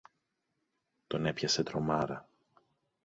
[1.07, 2.27] Τον έπιασε τρομάρα.